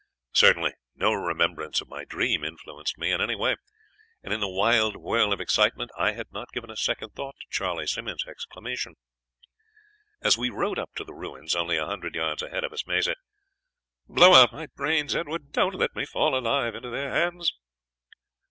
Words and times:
Certainly 0.33 0.71
no 0.95 1.13
remembrance 1.13 1.79
of 1.79 1.87
my 1.87 2.05
dream 2.05 2.43
influenced 2.43 2.97
me 2.97 3.11
in 3.11 3.21
any 3.21 3.35
way, 3.35 3.57
and 4.23 4.33
in 4.33 4.39
the 4.39 4.49
wild 4.49 4.95
whirl 4.95 5.31
of 5.31 5.39
excitement 5.39 5.91
I 5.95 6.13
had 6.13 6.31
not 6.31 6.51
given 6.51 6.71
a 6.71 6.75
second 6.75 7.11
thought 7.13 7.35
to 7.39 7.45
Charley 7.51 7.85
Simmonds' 7.85 8.25
exclamation. 8.25 8.95
As 10.19 10.39
we 10.39 10.49
rode 10.49 10.79
up 10.79 10.89
to 10.95 11.03
the 11.03 11.13
ruins 11.13 11.55
only 11.55 11.77
a 11.77 11.85
hundred 11.85 12.15
yards 12.15 12.41
ahead 12.41 12.63
of 12.63 12.73
us, 12.73 12.87
May 12.87 13.01
said: 13.01 13.17
"'Blow 14.07 14.33
out 14.33 14.51
my 14.51 14.65
brains, 14.75 15.15
Edward; 15.15 15.51
don't 15.51 15.75
let 15.75 15.95
me 15.95 16.03
fall 16.07 16.35
alive 16.35 16.73
into 16.73 16.89
their 16.89 17.11
hands.' 17.11 17.53